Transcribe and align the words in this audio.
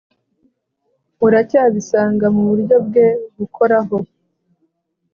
uracyabisanga 1.25 2.25
muburyo 2.35 2.75
bwe 2.87 3.07
bukoraho 3.37 3.97